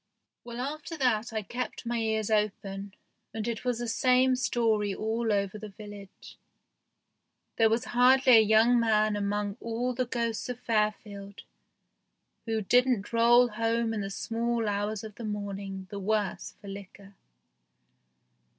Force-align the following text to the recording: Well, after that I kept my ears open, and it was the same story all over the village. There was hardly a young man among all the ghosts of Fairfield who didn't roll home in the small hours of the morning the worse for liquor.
Well, 0.43 0.59
after 0.59 0.97
that 0.97 1.31
I 1.31 1.43
kept 1.43 1.85
my 1.85 1.97
ears 1.99 2.31
open, 2.31 2.95
and 3.35 3.47
it 3.47 3.63
was 3.63 3.77
the 3.77 3.87
same 3.87 4.35
story 4.35 4.95
all 4.95 5.31
over 5.31 5.59
the 5.59 5.69
village. 5.69 6.39
There 7.57 7.69
was 7.69 7.85
hardly 7.93 8.35
a 8.37 8.41
young 8.41 8.79
man 8.79 9.15
among 9.15 9.57
all 9.61 9.93
the 9.93 10.07
ghosts 10.07 10.49
of 10.49 10.59
Fairfield 10.59 11.43
who 12.47 12.63
didn't 12.63 13.13
roll 13.13 13.49
home 13.49 13.93
in 13.93 14.01
the 14.01 14.09
small 14.09 14.67
hours 14.67 15.03
of 15.03 15.13
the 15.13 15.23
morning 15.23 15.85
the 15.91 15.99
worse 15.99 16.55
for 16.59 16.67
liquor. 16.67 17.13